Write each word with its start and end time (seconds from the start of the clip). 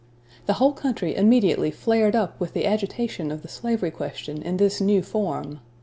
The 0.47 0.53
whole 0.53 0.71
country 0.73 1.15
immediately 1.15 1.69
flared 1.69 2.15
up 2.15 2.39
with 2.39 2.53
the 2.53 2.65
agitation 2.65 3.29
of 3.29 3.43
the 3.43 3.47
slavery 3.47 3.91
question 3.91 4.41
in 4.41 4.57
this 4.57 4.81
new 4.81 5.03
form. 5.03 5.59